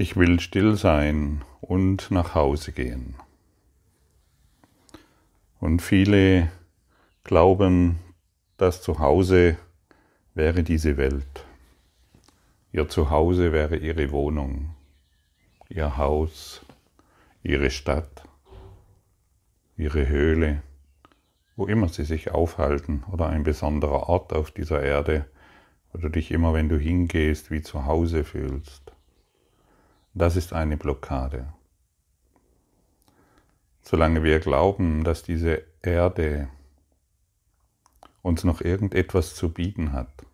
Ich 0.00 0.16
will 0.16 0.38
still 0.38 0.76
sein 0.76 1.42
und 1.60 2.12
nach 2.12 2.36
Hause 2.36 2.70
gehen. 2.70 3.16
Und 5.58 5.82
viele 5.82 6.52
glauben, 7.24 7.98
dass 8.58 8.80
zu 8.80 9.00
Hause 9.00 9.56
wäre 10.34 10.62
diese 10.62 10.98
Welt. 10.98 11.44
Ihr 12.70 12.88
Zuhause 12.88 13.52
wäre 13.52 13.76
ihre 13.76 14.12
Wohnung, 14.12 14.72
ihr 15.68 15.96
Haus, 15.96 16.64
ihre 17.42 17.72
Stadt, 17.72 18.22
ihre 19.76 20.06
Höhle, 20.06 20.62
wo 21.56 21.66
immer 21.66 21.88
sie 21.88 22.04
sich 22.04 22.30
aufhalten 22.30 23.02
oder 23.10 23.26
ein 23.26 23.42
besonderer 23.42 24.08
Ort 24.08 24.32
auf 24.32 24.52
dieser 24.52 24.80
Erde, 24.80 25.26
wo 25.92 25.98
du 25.98 26.08
dich 26.08 26.30
immer, 26.30 26.54
wenn 26.54 26.68
du 26.68 26.78
hingehst, 26.78 27.50
wie 27.50 27.62
zu 27.62 27.84
Hause 27.84 28.22
fühlst. 28.22 28.87
Das 30.18 30.34
ist 30.34 30.52
eine 30.52 30.76
Blockade. 30.76 31.52
Solange 33.82 34.24
wir 34.24 34.40
glauben, 34.40 35.04
dass 35.04 35.22
diese 35.22 35.62
Erde 35.80 36.48
uns 38.22 38.42
noch 38.42 38.60
irgendetwas 38.60 39.36
zu 39.36 39.52
bieten 39.52 39.92
hat, 39.92 40.26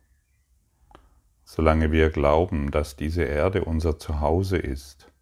solange 1.44 1.92
wir 1.92 2.08
glauben, 2.08 2.70
dass 2.70 2.96
diese 2.96 3.24
Erde 3.24 3.66
unser 3.66 3.98
Zuhause 3.98 4.56
ist, 4.56 5.12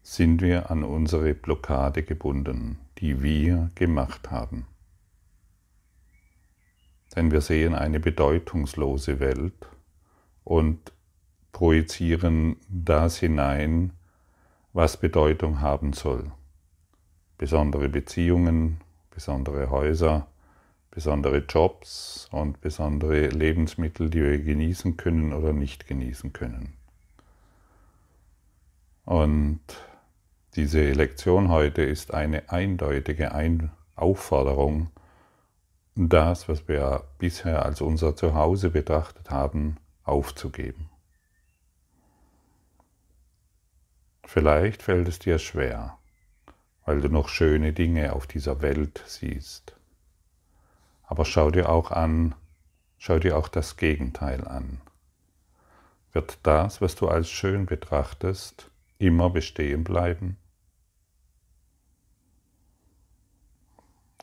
sind 0.00 0.40
wir 0.40 0.70
an 0.70 0.84
unsere 0.84 1.34
Blockade 1.34 2.02
gebunden, 2.02 2.78
die 2.96 3.22
wir 3.22 3.70
gemacht 3.74 4.30
haben. 4.30 4.66
Denn 7.14 7.30
wir 7.30 7.42
sehen 7.42 7.74
eine 7.74 8.00
bedeutungslose 8.00 9.20
Welt 9.20 9.68
und 10.44 10.94
projizieren 11.52 12.56
das 12.70 13.18
hinein, 13.18 13.92
was 14.72 14.96
Bedeutung 14.96 15.60
haben 15.60 15.92
soll. 15.92 16.30
Besondere 17.36 17.88
Beziehungen, 17.88 18.80
besondere 19.10 19.70
Häuser, 19.70 20.26
besondere 20.90 21.44
Jobs 21.48 22.28
und 22.32 22.60
besondere 22.60 23.28
Lebensmittel, 23.28 24.10
die 24.10 24.22
wir 24.22 24.38
genießen 24.38 24.96
können 24.96 25.32
oder 25.32 25.52
nicht 25.52 25.86
genießen 25.86 26.32
können. 26.32 26.74
Und 29.04 29.60
diese 30.54 30.92
Lektion 30.92 31.48
heute 31.48 31.82
ist 31.82 32.12
eine 32.12 32.50
eindeutige 32.50 33.32
Ein 33.32 33.70
Aufforderung, 33.96 34.90
das, 35.94 36.48
was 36.48 36.68
wir 36.68 37.04
bisher 37.18 37.64
als 37.64 37.80
unser 37.80 38.14
Zuhause 38.14 38.70
betrachtet 38.70 39.30
haben, 39.30 39.76
aufzugeben. 40.04 40.90
Vielleicht 44.30 44.82
fällt 44.82 45.08
es 45.08 45.18
dir 45.18 45.38
schwer, 45.38 45.96
weil 46.84 47.00
du 47.00 47.08
noch 47.08 47.30
schöne 47.30 47.72
Dinge 47.72 48.12
auf 48.12 48.26
dieser 48.26 48.60
Welt 48.60 49.02
siehst. 49.06 49.74
Aber 51.04 51.24
schau 51.24 51.50
dir 51.50 51.70
auch 51.70 51.90
an, 51.90 52.34
schau 52.98 53.18
dir 53.18 53.38
auch 53.38 53.48
das 53.48 53.78
Gegenteil 53.78 54.46
an. 54.46 54.82
Wird 56.12 56.40
das, 56.42 56.82
was 56.82 56.94
du 56.94 57.08
als 57.08 57.30
schön 57.30 57.64
betrachtest, 57.64 58.70
immer 58.98 59.30
bestehen 59.30 59.82
bleiben? 59.82 60.36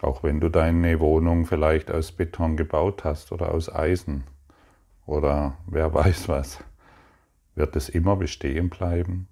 Auch 0.03 0.21
wenn 0.21 0.39
du 0.39 0.49
deine 0.49 0.99
Wohnung 0.99 1.47
vielleicht 1.47 1.89
aus 1.89 2.11
Beton 2.11 2.57
gebaut 2.57 3.03
hast 3.03 3.31
oder 3.31 3.51
aus 3.51 3.73
Eisen 3.73 4.23
oder 5.07 5.57
wer 5.65 5.91
weiß 5.91 6.29
was, 6.29 6.63
wird 7.55 7.75
es 7.75 7.89
immer 7.89 8.15
bestehen 8.15 8.69
bleiben? 8.69 9.27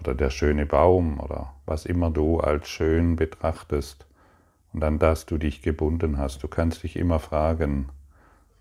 Oder 0.00 0.14
der 0.14 0.30
schöne 0.30 0.66
Baum 0.66 1.20
oder 1.20 1.54
was 1.64 1.86
immer 1.86 2.10
du 2.10 2.40
als 2.40 2.68
schön 2.68 3.16
betrachtest 3.16 4.06
und 4.72 4.84
an 4.84 4.98
das 4.98 5.26
du 5.26 5.38
dich 5.38 5.62
gebunden 5.62 6.18
hast. 6.18 6.42
Du 6.42 6.48
kannst 6.48 6.82
dich 6.82 6.96
immer 6.96 7.18
fragen, 7.18 7.88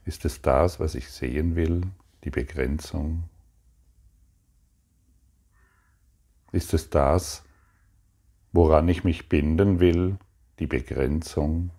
ist 0.06 0.26
es 0.26 0.42
das, 0.42 0.80
was 0.80 0.96
ich 0.96 1.10
sehen 1.10 1.56
will, 1.56 1.82
die 2.24 2.30
Begrenzung? 2.30 3.24
Ist 6.52 6.74
es 6.74 6.90
das, 6.90 7.44
woran 8.54 8.88
ich 8.88 9.04
mich 9.04 9.28
binden 9.28 9.80
will, 9.80 10.18
die 10.60 10.68
Begrenzung? 10.68 11.72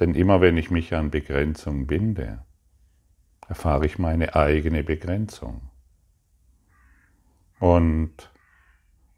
Denn 0.00 0.14
immer 0.14 0.40
wenn 0.40 0.56
ich 0.56 0.70
mich 0.72 0.92
an 0.94 1.10
Begrenzung 1.10 1.86
binde, 1.86 2.44
erfahre 3.46 3.86
ich 3.86 3.98
meine 3.98 4.34
eigene 4.34 4.82
Begrenzung. 4.82 5.60
Und 7.64 8.30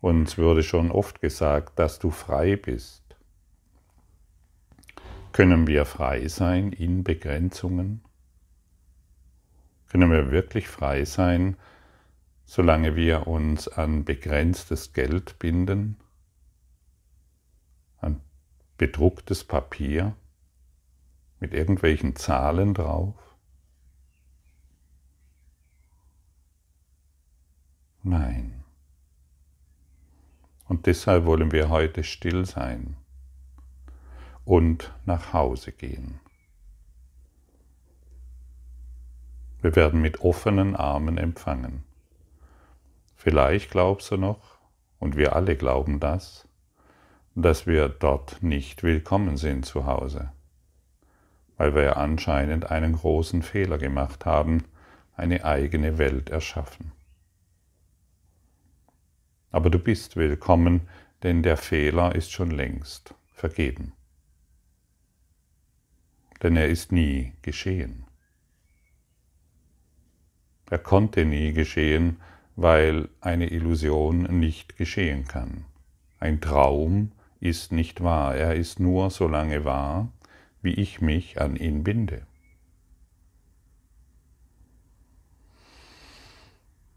uns 0.01 0.39
würde 0.39 0.63
schon 0.63 0.93
oft 0.93 1.21
gesagt, 1.21 1.81
dass 1.81 1.99
du 1.99 2.13
frei 2.13 2.55
bist. 2.55 3.03
Können 5.33 5.67
wir 5.67 5.85
frei 5.85 6.29
sein 6.29 6.71
in 6.71 7.03
Begrenzungen? 7.03 8.05
Können 9.89 10.13
wir 10.13 10.31
wirklich 10.31 10.69
frei 10.69 11.05
sein, 11.05 11.57
solange 12.45 12.95
wir 12.95 13.27
uns 13.27 13.67
an 13.67 14.05
begrenztes 14.05 14.93
Geld 14.93 15.41
binden, 15.41 15.97
an 17.99 18.21
bedrucktes 18.79 19.43
Papier 19.43 20.15
mit 21.41 21.53
irgendwelchen 21.53 22.15
Zahlen 22.15 22.75
drauf? 22.75 23.26
Nein. 28.09 28.63
Und 30.69 30.87
deshalb 30.87 31.25
wollen 31.25 31.51
wir 31.51 31.71
heute 31.71 32.05
still 32.05 32.47
sein 32.47 32.97
und 34.45 34.95
nach 35.07 35.33
Hause 35.33 35.73
gehen. 35.73 36.21
Wir 39.61 39.75
werden 39.75 40.01
mit 40.01 40.21
offenen 40.21 40.77
Armen 40.77 41.19
empfangen. 41.19 41.83
Vielleicht 43.17 43.73
glaubst 43.73 44.13
du 44.13 44.17
noch, 44.17 44.57
und 45.01 45.17
wir 45.17 45.35
alle 45.35 45.57
glauben 45.57 45.99
das, 45.99 46.47
dass 47.35 47.67
wir 47.67 47.89
dort 47.89 48.41
nicht 48.41 48.85
willkommen 48.85 49.37
sind 49.37 49.67
zu 49.67 49.85
Hause, 49.85 50.31
weil 51.57 51.75
wir 51.75 51.97
anscheinend 51.97 52.71
einen 52.71 52.93
großen 52.93 53.43
Fehler 53.43 53.79
gemacht 53.79 54.27
haben, 54.27 54.63
eine 55.17 55.45
eigene 55.45 55.99
Welt 55.99 56.31
erschaffen. 56.31 56.93
Aber 59.51 59.71
du 59.71 59.79
bist 59.79 60.17
willkommen, 60.17 60.89
denn 61.23 61.43
der 61.43 61.57
Fehler 61.57 62.15
ist 62.15 62.33
schon 62.33 62.51
längst 62.51 63.15
vergeben. 63.33 63.93
Denn 66.43 66.57
er 66.57 66.69
ist 66.69 66.93
nie 66.93 67.33
geschehen. 67.43 68.05
Er 70.69 70.79
konnte 70.79 71.25
nie 71.25 71.53
geschehen, 71.53 72.21
weil 72.57 73.09
eine 73.21 73.51
Illusion 73.51 74.23
nicht 74.23 74.77
geschehen 74.77 75.27
kann. 75.27 75.65
Ein 76.19 76.41
Traum 76.41 77.13
ist 77.41 77.73
nicht 77.73 78.03
wahr, 78.03 78.35
er 78.35 78.55
ist 78.55 78.81
nur 78.81 79.11
so 79.11 79.29
lange 79.29 79.65
wahr, 79.65 80.13
wie 80.63 80.75
ich 80.75 81.01
mich 81.01 81.41
an 81.41 81.57
ihn 81.57 81.85
binde. 81.85 82.27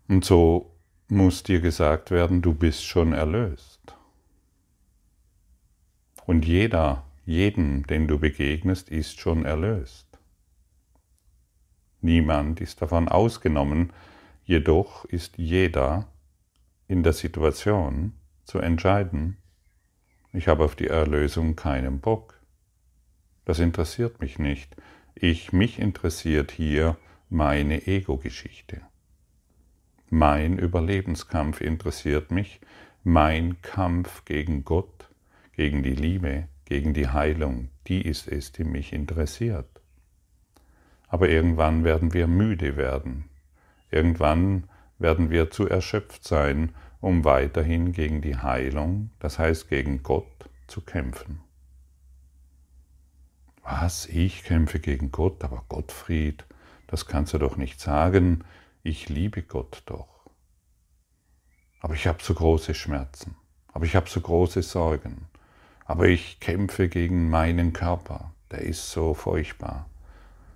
Und 0.07 0.25
so 0.25 0.78
muss 1.11 1.43
dir 1.43 1.61
gesagt 1.61 2.11
werden, 2.11 2.41
du 2.41 2.53
bist 2.53 2.85
schon 2.85 3.13
erlöst. 3.13 3.95
Und 6.25 6.45
jeder, 6.45 7.05
jeden, 7.25 7.83
den 7.83 8.07
du 8.07 8.19
begegnest, 8.19 8.89
ist 8.89 9.19
schon 9.19 9.45
erlöst. 9.45 10.07
Niemand 12.01 12.61
ist 12.61 12.81
davon 12.81 13.09
ausgenommen, 13.09 13.91
jedoch 14.45 15.05
ist 15.05 15.37
jeder 15.37 16.07
in 16.87 17.03
der 17.03 17.13
Situation 17.13 18.13
zu 18.45 18.59
entscheiden, 18.59 19.37
ich 20.31 20.47
habe 20.47 20.63
auf 20.63 20.75
die 20.75 20.87
Erlösung 20.87 21.55
keinen 21.55 21.99
Bock. 21.99 22.39
Das 23.45 23.59
interessiert 23.59 24.21
mich 24.21 24.37
nicht. 24.37 24.75
Ich, 25.15 25.51
mich 25.51 25.79
interessiert 25.79 26.51
hier 26.51 26.97
meine 27.29 27.87
Ego-Geschichte. 27.87 28.81
Mein 30.09 30.57
Überlebenskampf 30.57 31.61
interessiert 31.61 32.31
mich, 32.31 32.59
mein 33.03 33.61
Kampf 33.61 34.25
gegen 34.25 34.65
Gott, 34.65 35.07
gegen 35.53 35.83
die 35.83 35.93
Liebe, 35.93 36.47
gegen 36.65 36.95
die 36.95 37.09
Heilung, 37.09 37.69
die 37.87 38.01
ist 38.01 38.27
es, 38.27 38.51
die 38.51 38.63
mich 38.63 38.91
interessiert. 38.91 39.67
Aber 41.07 41.29
irgendwann 41.29 41.83
werden 41.83 42.13
wir 42.13 42.25
müde 42.25 42.75
werden. 42.75 43.25
Irgendwann 43.91 44.63
werden 44.97 45.29
wir 45.29 45.51
zu 45.51 45.67
erschöpft 45.67 46.23
sein, 46.23 46.73
um 47.01 47.23
weiterhin 47.23 47.91
gegen 47.91 48.21
die 48.21 48.37
Heilung, 48.37 49.11
das 49.19 49.37
heißt 49.37 49.69
gegen 49.69 50.01
Gott, 50.01 50.49
zu 50.67 50.81
kämpfen. 50.81 51.41
Was? 53.61 54.07
Ich 54.07 54.43
kämpfe 54.43 54.79
gegen 54.79 55.11
Gott, 55.11 55.43
aber 55.43 55.63
Gottfried, 55.69 56.45
das 56.87 57.05
kannst 57.05 57.33
du 57.33 57.37
doch 57.37 57.57
nicht 57.57 57.79
sagen. 57.79 58.43
Ich 58.81 59.09
liebe 59.09 59.41
Gott 59.41 59.83
doch. 59.87 60.07
Aber 61.81 61.95
ich 61.95 62.07
habe 62.07 62.23
so 62.23 62.33
große 62.33 62.73
Schmerzen. 62.73 63.35
Aber 63.73 63.85
ich 63.85 63.95
habe 63.95 64.09
so 64.09 64.21
große 64.21 64.63
Sorgen. 64.63 65.27
Aber 65.85 66.07
ich 66.07 66.39
kämpfe 66.39 66.87
gegen 66.87 67.29
meinen 67.29 67.73
Körper. 67.73 68.31
Der 68.51 68.61
ist 68.61 68.89
so 68.89 69.13
furchtbar. 69.13 69.89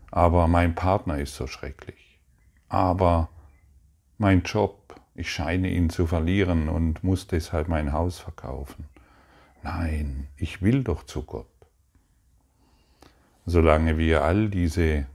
Aber 0.09 0.47
mein 0.47 0.73
Partner 0.73 1.17
ist 1.17 1.35
so 1.35 1.47
schrecklich. 1.47 2.19
Aber 2.69 3.29
mein 4.17 4.43
Job, 4.43 4.95
ich 5.15 5.31
scheine 5.31 5.69
ihn 5.69 5.89
zu 5.89 6.07
verlieren 6.07 6.69
und 6.69 7.03
muss 7.03 7.27
deshalb 7.27 7.67
mein 7.67 7.91
Haus 7.91 8.19
verkaufen. 8.19 8.87
Nein, 9.63 10.27
ich 10.37 10.61
will 10.61 10.83
doch 10.83 11.03
zu 11.03 11.23
Gott. 11.23 11.47
Solange 13.45 13.97
wir 13.97 14.23
all 14.23 14.49
diese 14.49 15.07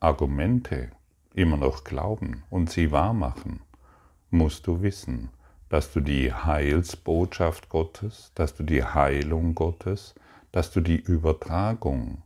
Argumente 0.00 0.90
immer 1.36 1.58
noch 1.58 1.84
glauben 1.84 2.42
und 2.50 2.70
sie 2.70 2.90
wahrmachen, 2.90 3.60
musst 4.30 4.66
du 4.66 4.82
wissen, 4.82 5.28
dass 5.68 5.92
du 5.92 6.00
die 6.00 6.32
Heilsbotschaft 6.32 7.68
Gottes, 7.68 8.32
dass 8.34 8.54
du 8.54 8.62
die 8.62 8.82
Heilung 8.82 9.54
Gottes, 9.54 10.14
dass 10.50 10.70
du 10.70 10.80
die 10.80 10.96
Übertragung 10.96 12.22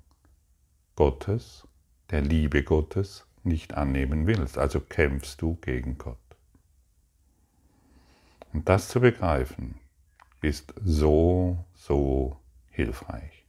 Gottes, 0.95 1.67
der 2.11 2.23
Liebe 2.23 2.63
Gottes 2.63 3.27
nicht 3.43 3.75
annehmen 3.75 4.27
willst. 4.27 4.59
Also 4.59 4.81
kämpfst 4.81 5.43
du 5.43 5.57
gegen 5.57 5.99
Gott. 5.99 6.17
Und 8.53 8.69
das 8.69 8.89
zu 8.89 9.01
begreifen, 9.01 9.77
ist 10.43 10.73
so, 10.85 11.65
so 11.75 12.37
hilfreich. 12.71 13.40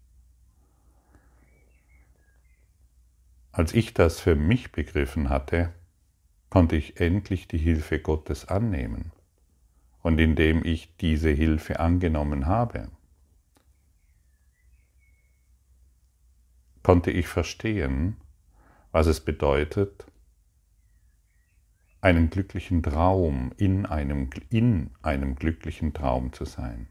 Als 3.51 3.73
ich 3.73 3.93
das 3.93 4.19
für 4.19 4.35
mich 4.35 4.71
begriffen 4.71 5.29
hatte, 5.29 5.73
konnte 6.49 6.75
ich 6.75 6.99
endlich 6.99 7.47
die 7.47 7.57
Hilfe 7.57 7.99
Gottes 7.99 8.47
annehmen. 8.47 9.11
Und 10.01 10.19
indem 10.19 10.63
ich 10.63 10.95
diese 10.97 11.29
Hilfe 11.29 11.79
angenommen 11.79 12.47
habe, 12.47 12.89
konnte 16.81 17.11
ich 17.11 17.27
verstehen, 17.27 18.17
was 18.91 19.07
es 19.07 19.19
bedeutet, 19.19 20.05
einen 22.01 22.29
glücklichen 22.31 22.81
Traum 22.81 23.51
in 23.57 23.85
einem, 23.85 24.29
in 24.49 24.89
einem 25.03 25.35
glücklichen 25.35 25.93
Traum 25.93 26.33
zu 26.33 26.45
sein. 26.45 26.87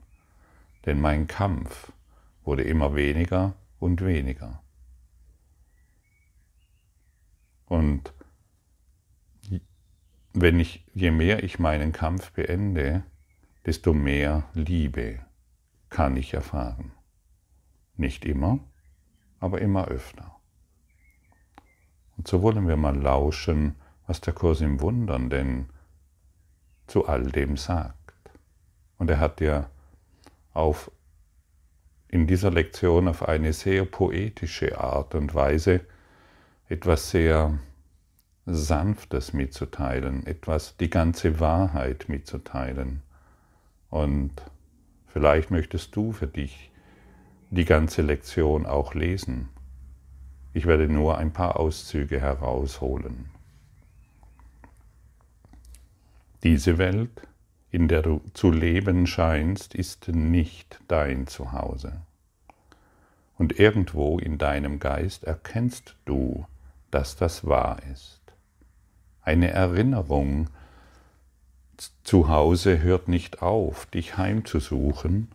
Denn 0.87 1.01
mein 1.01 1.27
Kampf 1.27 1.93
wurde 2.45 2.63
immer 2.63 2.95
weniger 2.95 3.55
und 3.81 4.05
weniger. 4.05 4.63
Und 7.71 8.13
wenn 10.33 10.59
ich, 10.59 10.85
je 10.93 11.13
mehr 11.13 11.45
ich 11.45 11.61
meinen 11.61 11.93
Kampf 11.93 12.33
beende, 12.33 13.05
desto 13.65 13.95
mehr 13.95 14.43
Liebe 14.55 15.21
kann 15.89 16.17
ich 16.17 16.35
erfahren. 16.35 16.91
Nicht 17.97 18.25
immer, 18.25 18.59
aber 19.39 19.61
immer 19.61 19.87
öfter. 19.87 20.35
Und 22.17 22.27
so 22.27 22.43
wollen 22.43 22.67
wir 22.67 22.77
mal 22.77 22.97
lauschen, 22.97 23.77
was 24.09 24.21
der 24.21 24.35
Kurs 24.35 24.61
im 24.63 24.81
Wundern 24.81 25.31
denn 25.31 25.69
zu 26.89 27.07
all 27.07 27.31
dem 27.31 27.57
sagt. 27.57 28.19
Und 28.99 29.11
er 29.11 29.21
hat 29.21 29.39
dir 29.39 29.71
auf, 30.53 30.91
in 32.09 32.27
dieser 32.27 32.51
Lektion 32.51 33.07
auf 33.07 33.29
eine 33.29 33.53
sehr 33.53 33.85
poetische 33.85 34.81
Art 34.81 35.15
und 35.15 35.37
Weise 35.37 35.83
etwas 36.71 37.11
sehr 37.11 37.59
Sanftes 38.47 39.33
mitzuteilen, 39.33 40.25
etwas, 40.25 40.77
die 40.77 40.89
ganze 40.89 41.41
Wahrheit 41.41 42.05
mitzuteilen. 42.09 43.03
Und 43.91 44.31
vielleicht 45.09 45.51
möchtest 45.51 45.97
du 45.97 46.13
für 46.13 46.29
dich 46.29 46.71
die 47.51 47.65
ganze 47.65 48.03
Lektion 48.03 48.67
auch 48.67 48.95
lesen. 48.95 49.49
Ich 50.53 50.67
werde 50.67 50.89
nur 50.89 51.19
ein 51.19 51.33
paar 51.33 51.59
Auszüge 51.59 52.21
herausholen. 52.21 53.31
Diese 56.45 56.79
Welt, 56.79 57.27
in 57.73 57.89
der 57.89 58.03
du 58.03 58.21
zu 58.33 58.53
leben 58.53 59.09
scheinst, 59.09 59.75
ist 59.75 60.07
nicht 60.07 60.81
dein 60.87 61.27
Zuhause. 61.27 62.01
Und 63.37 63.59
irgendwo 63.59 64.21
in 64.21 64.39
deinem 64.39 64.79
Geist 64.79 65.25
erkennst 65.25 65.97
du, 66.05 66.47
dass 66.91 67.17
das 67.17 67.47
wahr 67.47 67.79
ist. 67.93 68.21
Eine 69.23 69.51
Erinnerung 69.51 70.49
zu 72.03 72.29
Hause 72.29 72.83
hört 72.83 73.09
nicht 73.09 73.43
auf, 73.43 73.87
dich 73.87 74.17
heimzusuchen, 74.17 75.29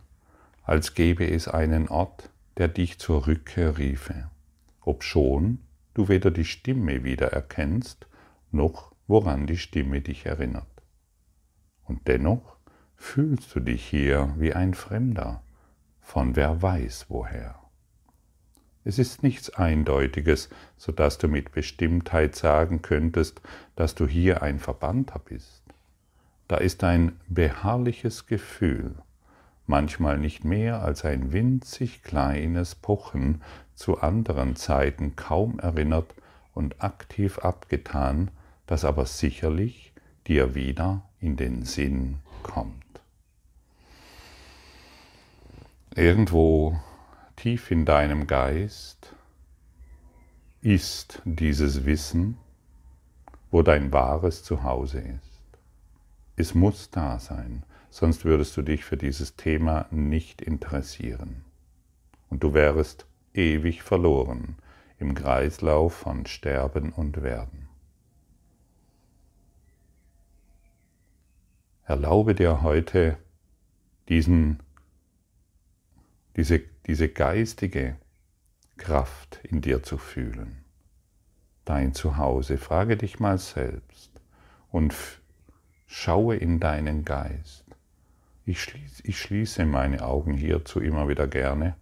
als 0.64 0.94
gäbe 0.94 1.28
es 1.28 1.48
einen 1.48 1.88
Ort, 1.88 2.30
der 2.56 2.68
dich 2.68 2.98
zur 2.98 3.26
Rückkehr 3.26 3.78
riefe, 3.78 4.30
obschon 4.82 5.58
du 5.96 6.08
weder 6.08 6.30
die 6.30 6.44
Stimme 6.44 7.04
wieder 7.04 7.32
erkennst, 7.32 8.06
noch 8.50 8.92
woran 9.06 9.46
die 9.46 9.56
Stimme 9.56 10.02
dich 10.02 10.26
erinnert. 10.26 10.66
Und 11.84 12.06
dennoch 12.06 12.56
fühlst 12.96 13.54
du 13.54 13.60
dich 13.60 13.86
hier 13.86 14.34
wie 14.36 14.52
ein 14.52 14.74
Fremder, 14.74 15.42
von 16.00 16.36
wer 16.36 16.60
weiß 16.60 17.06
woher. 17.08 17.65
Es 18.86 19.00
ist 19.00 19.24
nichts 19.24 19.50
Eindeutiges, 19.50 20.48
so 20.76 20.92
dass 20.92 21.18
du 21.18 21.26
mit 21.26 21.50
Bestimmtheit 21.50 22.36
sagen 22.36 22.82
könntest, 22.82 23.40
dass 23.74 23.96
du 23.96 24.06
hier 24.06 24.42
ein 24.44 24.60
Verbannter 24.60 25.18
bist. 25.18 25.62
Da 26.46 26.58
ist 26.58 26.84
ein 26.84 27.18
beharrliches 27.26 28.28
Gefühl, 28.28 28.94
manchmal 29.66 30.18
nicht 30.18 30.44
mehr 30.44 30.84
als 30.84 31.04
ein 31.04 31.32
winzig 31.32 32.04
kleines 32.04 32.76
Pochen 32.76 33.42
zu 33.74 33.98
anderen 34.02 34.54
Zeiten 34.54 35.16
kaum 35.16 35.58
erinnert 35.58 36.14
und 36.54 36.80
aktiv 36.80 37.40
abgetan, 37.40 38.30
das 38.68 38.84
aber 38.84 39.06
sicherlich 39.06 39.92
dir 40.28 40.54
wieder 40.54 41.02
in 41.18 41.36
den 41.36 41.64
Sinn 41.64 42.18
kommt. 42.44 42.84
Irgendwo 45.96 46.78
tief 47.36 47.70
in 47.70 47.84
deinem 47.84 48.26
Geist 48.26 49.14
ist 50.62 51.22
dieses 51.24 51.84
Wissen, 51.84 52.38
wo 53.50 53.62
dein 53.62 53.92
wahres 53.92 54.42
Zuhause 54.42 54.98
ist. 54.98 55.58
Es 56.34 56.54
muss 56.54 56.90
da 56.90 57.18
sein, 57.18 57.62
sonst 57.90 58.24
würdest 58.24 58.56
du 58.56 58.62
dich 58.62 58.84
für 58.84 58.96
dieses 58.96 59.36
Thema 59.36 59.86
nicht 59.90 60.42
interessieren. 60.42 61.44
Und 62.28 62.42
du 62.42 62.52
wärst 62.52 63.06
ewig 63.32 63.82
verloren 63.82 64.56
im 64.98 65.14
Kreislauf 65.14 65.94
von 65.94 66.26
Sterben 66.26 66.92
und 66.92 67.22
Werden. 67.22 67.68
Erlaube 71.84 72.34
dir 72.34 72.62
heute 72.62 73.16
diesen, 74.08 74.60
diese, 76.36 76.60
diese 76.86 77.08
geistige 77.08 77.96
Kraft 78.76 79.40
in 79.42 79.62
dir 79.62 79.82
zu 79.82 79.98
fühlen. 79.98 80.64
Dein 81.64 81.94
Zuhause. 81.94 82.58
Frage 82.58 82.96
dich 82.96 83.18
mal 83.18 83.38
selbst 83.38 84.20
und 84.70 84.94
schaue 85.86 86.36
in 86.36 86.60
deinen 86.60 87.04
Geist. 87.04 87.64
Ich 88.44 88.62
schließe, 88.62 89.02
ich 89.04 89.18
schließe 89.18 89.64
meine 89.64 90.04
Augen 90.04 90.34
hierzu 90.34 90.80
immer 90.80 91.08
wieder 91.08 91.26
gerne. 91.26 91.74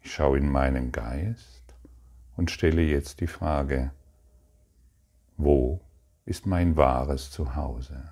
Ich 0.00 0.12
schaue 0.12 0.38
in 0.38 0.48
meinen 0.48 0.90
Geist 0.90 1.74
und 2.36 2.50
stelle 2.50 2.82
jetzt 2.82 3.20
die 3.20 3.26
Frage, 3.26 3.92
wo 5.36 5.80
ist 6.24 6.46
mein 6.46 6.76
wahres 6.76 7.30
Zuhause? 7.30 8.10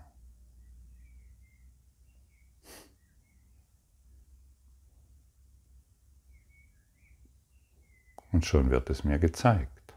Und 8.37 8.45
schon 8.45 8.69
wird 8.69 8.91
es 8.91 9.03
mir 9.03 9.19
gezeigt. 9.19 9.95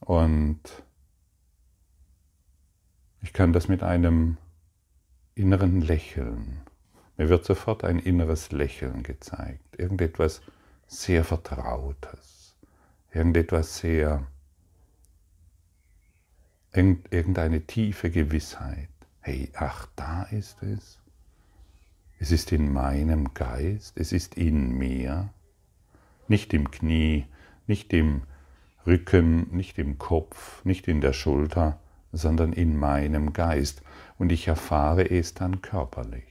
Und 0.00 0.60
ich 3.22 3.32
kann 3.32 3.54
das 3.54 3.68
mit 3.68 3.82
einem 3.82 4.36
inneren 5.34 5.80
Lächeln. 5.80 6.60
Mir 7.16 7.30
wird 7.30 7.46
sofort 7.46 7.84
ein 7.84 7.98
inneres 7.98 8.52
Lächeln 8.52 9.02
gezeigt. 9.02 9.78
Irgendetwas 9.78 10.42
sehr 10.86 11.24
Vertrautes. 11.24 12.54
Irgendetwas 13.12 13.78
sehr, 13.78 14.26
irgendeine 16.74 17.62
tiefe 17.62 18.10
Gewissheit. 18.10 18.90
Hey, 19.20 19.50
ach, 19.54 19.88
da 19.96 20.24
ist 20.24 20.62
es. 20.62 21.00
Es 22.18 22.30
ist 22.30 22.52
in 22.52 22.70
meinem 22.70 23.32
Geist, 23.32 23.96
es 23.96 24.12
ist 24.12 24.34
in 24.34 24.76
mir. 24.76 25.32
Nicht 26.28 26.54
im 26.54 26.70
Knie, 26.70 27.26
nicht 27.66 27.92
im 27.92 28.22
Rücken, 28.86 29.54
nicht 29.54 29.78
im 29.78 29.98
Kopf, 29.98 30.64
nicht 30.64 30.88
in 30.88 31.00
der 31.00 31.12
Schulter, 31.12 31.78
sondern 32.12 32.52
in 32.52 32.76
meinem 32.76 33.32
Geist. 33.32 33.82
Und 34.18 34.32
ich 34.32 34.48
erfahre 34.48 35.08
es 35.10 35.34
dann 35.34 35.62
körperlich. 35.62 36.24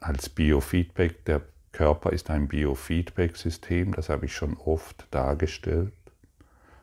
Als 0.00 0.28
Biofeedback, 0.28 1.24
der 1.24 1.42
Körper 1.72 2.10
ist 2.10 2.28
ein 2.30 2.48
Biofeedback-System, 2.48 3.94
das 3.94 4.08
habe 4.08 4.26
ich 4.26 4.34
schon 4.34 4.56
oft 4.56 5.06
dargestellt. 5.10 5.94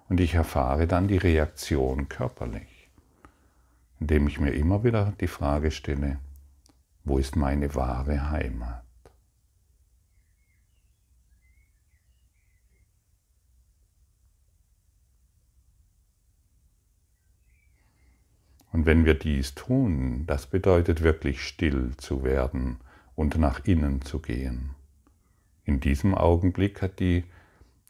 Und 0.08 0.20
ich 0.20 0.34
erfahre 0.34 0.88
dann 0.88 1.08
die 1.08 1.18
Reaktion 1.18 2.10
körperlich, 2.10 2.90
indem 4.00 4.28
ich 4.28 4.40
mir 4.40 4.52
immer 4.52 4.84
wieder 4.84 5.14
die 5.20 5.28
Frage 5.28 5.70
stelle, 5.70 6.18
wo 7.04 7.20
ist 7.20 7.36
meine 7.36 7.76
wahre 7.76 8.32
Heimat? 8.32 8.89
Und 18.80 18.86
wenn 18.86 19.04
wir 19.04 19.16
dies 19.16 19.56
tun, 19.56 20.24
das 20.26 20.48
bedeutet 20.48 21.04
wirklich 21.04 21.46
still 21.46 21.98
zu 21.98 22.24
werden 22.24 22.78
und 23.14 23.38
nach 23.38 23.66
innen 23.66 24.02
zu 24.04 24.20
gehen. 24.20 24.70
In 25.66 25.82
diesem 25.82 26.16
Augenblick 26.16 26.82
hat 26.82 27.02
die, 27.02 27.26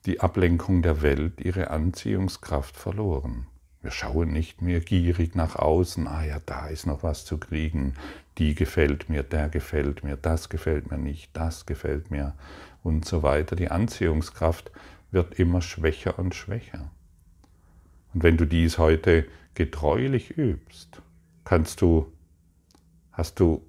die 0.07 0.19
Ablenkung 0.19 0.81
der 0.81 1.03
Welt 1.03 1.41
ihre 1.41 1.69
Anziehungskraft 1.69 2.75
verloren. 2.75 3.45
Wir 3.83 3.91
schauen 3.91 4.33
nicht 4.33 4.63
mehr 4.63 4.79
gierig 4.79 5.35
nach 5.35 5.57
außen, 5.57 6.07
ah 6.07 6.25
ja, 6.25 6.39
da 6.43 6.69
ist 6.69 6.87
noch 6.87 7.03
was 7.03 7.23
zu 7.23 7.37
kriegen, 7.37 7.93
die 8.39 8.55
gefällt 8.55 9.09
mir, 9.09 9.21
der 9.21 9.47
gefällt 9.47 10.03
mir, 10.03 10.17
das 10.17 10.49
gefällt 10.49 10.89
mir 10.89 10.97
nicht, 10.97 11.29
das 11.37 11.67
gefällt 11.67 12.09
mir 12.09 12.33
und 12.81 13.05
so 13.05 13.21
weiter. 13.21 13.55
Die 13.55 13.69
Anziehungskraft 13.69 14.71
wird 15.11 15.37
immer 15.37 15.61
schwächer 15.61 16.17
und 16.17 16.33
schwächer. 16.33 16.89
Und 18.13 18.23
wenn 18.23 18.37
du 18.37 18.45
dies 18.45 18.77
heute 18.77 19.27
getreulich 19.53 20.37
übst, 20.37 21.01
kannst 21.43 21.81
du, 21.81 22.11
hast 23.11 23.39
du 23.39 23.67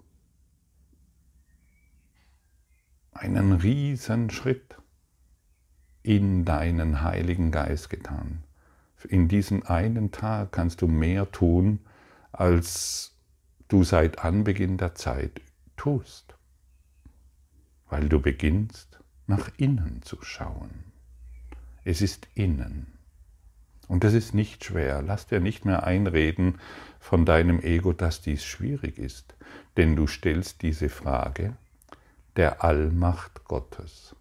einen 3.12 3.52
riesen 3.52 4.30
Schritt 4.30 4.76
in 6.02 6.44
deinen 6.44 7.02
Heiligen 7.02 7.50
Geist 7.50 7.90
getan. 7.90 8.44
In 9.08 9.28
diesem 9.28 9.62
einen 9.64 10.10
Tag 10.10 10.52
kannst 10.52 10.82
du 10.82 10.86
mehr 10.86 11.30
tun, 11.30 11.80
als 12.32 13.16
du 13.68 13.84
seit 13.84 14.18
Anbeginn 14.24 14.78
der 14.78 14.94
Zeit 14.94 15.40
tust, 15.76 16.34
weil 17.88 18.08
du 18.08 18.20
beginnst 18.20 19.00
nach 19.26 19.50
innen 19.56 20.02
zu 20.02 20.20
schauen. 20.22 20.70
Es 21.84 22.02
ist 22.02 22.28
innen. 22.34 22.99
Und 23.90 24.04
das 24.04 24.12
ist 24.12 24.34
nicht 24.34 24.64
schwer. 24.64 25.02
Lass 25.02 25.26
dir 25.26 25.40
nicht 25.40 25.64
mehr 25.64 25.82
einreden 25.82 26.60
von 27.00 27.24
deinem 27.24 27.58
Ego, 27.58 27.92
dass 27.92 28.20
dies 28.22 28.44
schwierig 28.44 28.98
ist. 28.98 29.34
Denn 29.76 29.96
du 29.96 30.06
stellst 30.06 30.62
diese 30.62 30.88
Frage 30.88 31.56
der 32.36 32.62
Allmacht 32.62 33.44
Gottes. 33.46 34.14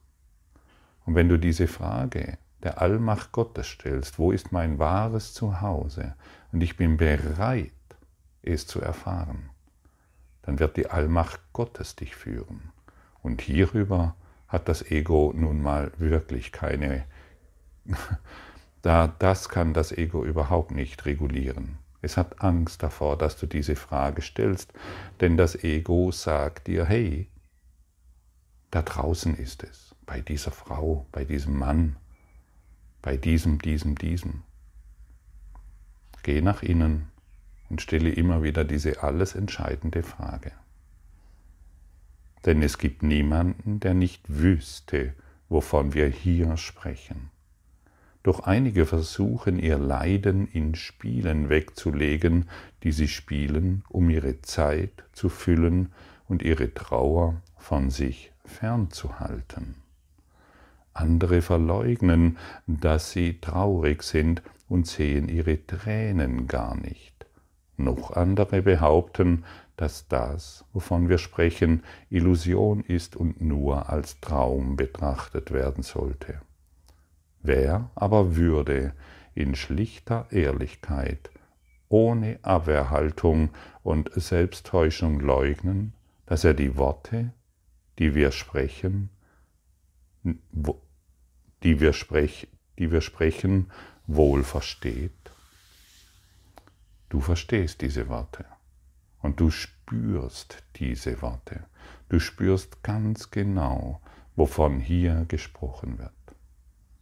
Und 1.06 1.14
wenn 1.14 1.30
du 1.30 1.38
diese 1.38 1.68
Frage 1.68 2.40
der 2.64 2.82
Allmacht 2.82 3.32
Gottes 3.32 3.68
stellst, 3.68 4.18
wo 4.18 4.32
ist 4.32 4.52
mein 4.52 4.80
wahres 4.80 5.36
Zuhause 5.36 6.16
und 6.52 6.62
ich 6.62 6.76
bin 6.76 6.98
bereit, 6.98 7.72
es 8.42 8.66
zu 8.66 8.82
erfahren, 8.82 9.52
dann 10.42 10.58
wird 10.58 10.78
die 10.78 10.90
Allmacht 10.90 11.42
Gottes 11.54 11.96
dich 11.96 12.16
führen. 12.16 12.72
Und 13.22 13.42
hierüber 13.42 14.16
hat 14.48 14.68
das 14.68 14.82
Ego 14.90 15.32
nun 15.36 15.62
mal 15.62 15.92
wirklich 16.00 16.52
keine 16.52 17.04
da, 18.82 19.08
das 19.08 19.50
kann 19.50 19.74
das 19.74 19.92
Ego 19.92 20.24
überhaupt 20.24 20.72
nicht 20.72 21.06
regulieren. 21.06 21.78
Es 22.02 22.16
hat 22.16 22.42
Angst 22.42 22.82
davor, 22.82 23.18
dass 23.18 23.38
du 23.38 23.46
diese 23.46 23.76
Frage 23.76 24.22
stellst, 24.22 24.72
denn 25.20 25.36
das 25.36 25.64
Ego 25.64 26.12
sagt 26.12 26.68
dir, 26.68 26.86
hey, 26.86 27.28
da 28.72 28.82
draußen 28.82 29.36
ist 29.36 29.64
es, 29.64 29.96
bei 30.06 30.22
dieser 30.22 30.52
Frau, 30.52 31.08
bei 31.12 31.26
diesem 31.26 31.58
Mann, 31.58 31.98
bei 33.02 33.18
diesem, 33.18 33.60
diesem, 33.60 33.96
diesem. 33.96 34.44
Geh 36.24 36.42
nach 36.42 36.64
innen 36.64 37.10
und 37.70 37.82
stelle 37.82 38.12
immer 38.12 38.44
wieder 38.44 38.64
diese 38.64 39.04
alles 39.04 39.36
entscheidende 39.36 40.04
Frage. 40.04 40.52
Denn 42.46 42.62
es 42.62 42.78
gibt 42.78 43.04
niemanden, 43.04 43.80
der 43.80 43.94
nicht 43.94 44.24
wüsste, 44.28 45.14
wovon 45.50 45.94
wir 45.94 46.08
hier 46.08 46.56
sprechen. 46.58 47.32
Doch 48.24 48.42
einige 48.42 48.86
versuchen 48.86 49.60
ihr 49.60 49.78
Leiden 49.78 50.48
in 50.48 50.76
Spielen 50.76 51.50
wegzulegen, 51.50 52.50
die 52.84 52.92
sie 52.92 53.08
spielen, 53.08 53.84
um 53.88 54.10
ihre 54.10 54.42
Zeit 54.42 54.92
zu 55.14 55.30
füllen 55.30 55.94
und 56.28 56.42
ihre 56.42 56.74
Trauer 56.74 57.42
von 57.58 57.90
sich 57.90 58.32
fernzuhalten. 58.44 59.76
Andere 60.94 61.42
verleugnen, 61.42 62.38
dass 62.68 63.12
sie 63.12 63.40
traurig 63.40 64.04
sind 64.04 64.42
und 64.68 64.86
sehen 64.86 65.30
ihre 65.30 65.66
Tränen 65.66 66.48
gar 66.48 66.76
nicht. 66.76 67.26
Noch 67.78 68.12
andere 68.12 68.62
behaupten, 68.62 69.46
dass 69.78 70.10
das, 70.10 70.66
wovon 70.74 71.08
wir 71.08 71.18
sprechen, 71.18 71.84
Illusion 72.10 72.82
ist 72.82 73.16
und 73.16 73.40
nur 73.40 73.90
als 73.90 74.20
Traum 74.20 74.76
betrachtet 74.76 75.52
werden 75.52 75.84
sollte. 75.84 76.42
Wer 77.42 77.90
aber 77.96 78.36
würde 78.36 78.94
in 79.34 79.56
schlichter 79.56 80.28
Ehrlichkeit, 80.32 81.30
ohne 81.88 82.40
Abwehrhaltung 82.42 83.50
und 83.84 84.12
Selbsttäuschung 84.14 85.20
leugnen, 85.20 85.94
dass 86.26 86.44
er 86.44 86.54
die 86.54 86.78
Worte, 86.78 87.34
die 87.98 88.14
wir 88.14 88.32
sprechen, 88.32 89.10
die 90.24 91.80
wir, 91.80 91.94
sprech, 91.94 92.48
die 92.78 92.92
wir 92.92 93.02
sprechen, 93.02 93.72
wohl 94.06 94.44
versteht? 94.44 95.12
Du 97.10 97.22
verstehst 97.22 97.82
diese 97.82 98.08
Worte 98.10 98.46
und 99.22 99.40
du 99.40 99.50
spürst 99.50 100.64
diese 100.76 101.22
Worte. 101.22 101.66
Du 102.10 102.20
spürst 102.20 102.84
ganz 102.84 103.32
genau, 103.32 104.02
wovon 104.36 104.80
hier 104.80 105.26
gesprochen 105.28 105.98
wird. 105.98 106.19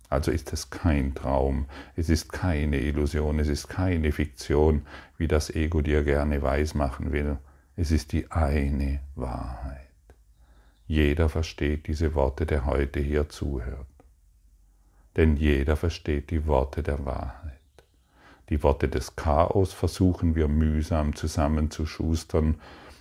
Also 0.09 0.31
ist 0.31 0.53
es 0.53 0.69
kein 0.69 1.13
Traum, 1.15 1.65
es 1.95 2.09
ist 2.09 2.31
keine 2.31 2.79
Illusion, 2.79 3.39
es 3.39 3.49
ist 3.49 3.67
keine 3.67 4.11
Fiktion, 4.11 4.83
wie 5.17 5.27
das 5.27 5.49
Ego 5.49 5.81
dir 5.81 6.03
gerne 6.03 6.41
weismachen 6.41 7.11
will. 7.11 7.37
Es 7.75 7.91
ist 7.91 8.13
die 8.13 8.31
eine 8.31 9.01
Wahrheit. 9.15 9.81
Jeder 10.87 11.27
versteht 11.27 11.87
diese 11.87 12.15
Worte, 12.15 12.45
der 12.45 12.65
heute 12.65 13.01
hier 13.01 13.27
zuhört. 13.27 13.87
Denn 15.17 15.35
jeder 15.35 15.75
versteht 15.75 16.31
die 16.31 16.47
Worte 16.47 16.81
der 16.83 17.05
Wahrheit. 17.05 17.53
Die 18.49 18.63
Worte 18.63 18.87
des 18.87 19.17
Chaos 19.17 19.73
versuchen 19.73 20.35
wir 20.35 20.47
mühsam 20.47 21.15
zusammenzuschustern, 21.15 22.55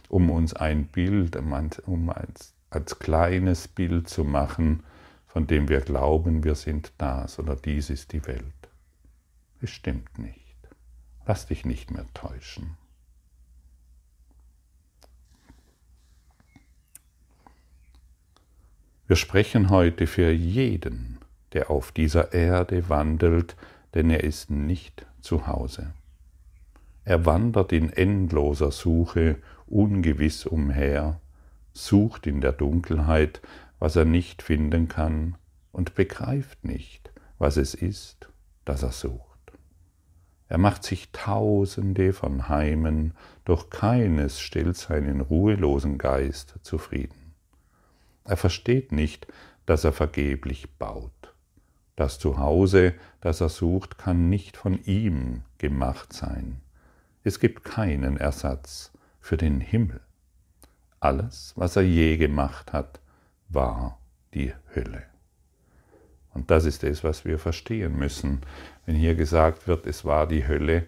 um 0.09 0.31
uns 0.31 0.55
ein 0.55 0.87
Bild, 0.87 1.37
um 1.37 2.11
als, 2.11 2.55
als 2.71 2.99
kleines 2.99 3.69
Bild 3.69 4.09
zu 4.09 4.25
machen, 4.25 4.83
von 5.37 5.47
dem 5.47 5.69
wir 5.69 5.83
glauben, 5.83 6.45
wir 6.45 6.55
sind 6.55 6.95
das 6.97 7.39
oder 7.39 7.57
dies 7.57 7.91
ist 7.91 8.15
die 8.15 8.27
Welt. 8.27 8.71
Es 9.61 9.69
stimmt 9.69 10.19
nicht. 10.19 10.57
Lass 11.27 11.45
dich 11.45 11.67
nicht 11.67 11.91
mehr 11.91 12.07
täuschen. 12.15 12.79
Wir 19.07 19.17
sprechen 19.17 19.69
heute 19.69 20.07
für 20.07 20.31
jeden, 20.31 21.19
der 21.53 21.69
auf 21.69 21.93
dieser 21.93 22.33
Erde 22.33 22.89
wandelt, 22.89 23.57
denn 23.93 24.09
er 24.09 24.25
ist 24.25 24.49
nicht 24.49 25.05
zu 25.21 25.47
Hause. 25.47 25.93
Er 27.05 27.27
wandert 27.27 27.73
in 27.73 27.93
endloser 27.93 28.71
Suche 28.71 29.37
ungewiss 29.67 30.47
umher, 30.47 31.21
sucht 31.75 32.27
in 32.27 32.41
der 32.41 32.53
Dunkelheit 32.53 33.43
was 33.87 33.95
er 33.95 34.05
nicht 34.05 34.43
finden 34.43 34.89
kann 34.89 35.37
und 35.71 35.95
begreift 35.95 36.65
nicht, 36.65 37.13
was 37.39 37.57
es 37.57 37.73
ist, 37.73 38.29
das 38.65 38.83
er 38.83 38.91
sucht. 38.91 39.53
Er 40.49 40.59
macht 40.59 40.83
sich 40.83 41.13
tausende 41.13 42.13
von 42.13 42.49
Heimen, 42.49 43.15
doch 43.45 43.71
keines 43.71 44.41
stellt 44.41 44.77
seinen 44.77 45.21
ruhelosen 45.21 45.99
Geist 45.99 46.57
zufrieden. 46.63 47.35
Er 48.25 48.37
versteht 48.37 48.91
nicht, 48.91 49.29
dass 49.67 49.85
er 49.85 49.93
vergeblich 49.93 50.69
baut. 50.81 51.33
Das 51.95 52.19
Zuhause, 52.19 52.93
das 53.21 53.41
er 53.41 53.51
sucht, 53.51 53.99
kann 53.99 54.29
nicht 54.29 54.57
von 54.57 54.83
ihm 54.83 55.43
gemacht 55.59 56.13
sein. 56.13 56.61
Es 57.23 57.39
gibt 57.39 57.63
keinen 57.63 58.17
Ersatz 58.17 58.91
für 59.21 59.37
den 59.37 59.61
Himmel. 59.61 60.01
Alles, 60.99 61.53
was 61.55 61.77
er 61.77 61.83
je 61.83 62.17
gemacht 62.17 62.73
hat, 62.73 62.99
war 63.49 63.99
die 64.35 64.53
Hölle. 64.75 65.03
Und 66.35 66.51
das 66.51 66.67
ist 66.67 66.85
es, 66.85 67.03
was 67.03 67.25
wir 67.25 67.39
verstehen 67.39 67.99
müssen. 67.99 68.43
Wenn 68.85 68.95
hier 68.95 69.15
gesagt 69.15 69.67
wird, 69.67 69.87
es 69.87 70.05
war 70.05 70.27
die 70.27 70.47
Hölle, 70.47 70.87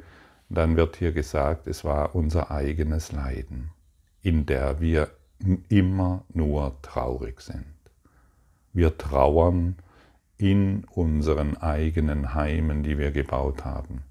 dann 0.51 0.77
wird 0.77 0.97
hier 0.97 1.13
gesagt, 1.13 1.67
es 1.67 1.85
war 1.85 2.15
unser 2.15 2.51
eigenes 2.51 3.13
Leiden, 3.13 3.71
in 4.23 4.47
der 4.47 4.81
wir 4.81 5.11
immer 5.69 6.25
nur 6.33 6.81
traurig 6.83 7.41
sind. 7.41 7.65
Wir 8.73 8.97
trauern 8.99 9.77
in 10.37 10.85
unseren 10.85 11.57
eigenen 11.57 12.35
Heimen, 12.35 12.83
die 12.83 12.99
wir 12.99 13.11
gebaut 13.11 13.65
haben. 13.65 14.03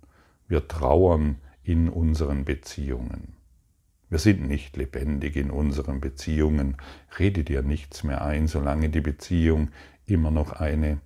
Wir 0.48 0.68
trauern 0.68 1.38
in 1.64 1.90
unseren 1.90 2.46
Beziehungen. 2.46 3.37
Wir 4.10 4.20
sind 4.20 4.48
nicht 4.48 4.78
lebendig 4.78 5.36
in 5.36 5.52
unseren 5.52 6.00
Beziehungen. 6.00 6.78
Rede 7.20 7.44
dir 7.44 7.62
nichts 7.62 8.04
mehr 8.04 8.24
ein, 8.24 8.48
solange 8.48 8.90
die 8.90 9.02
Beziehung 9.02 9.70
immer 10.06 10.32
noch 10.32 10.54
eine 10.54 11.02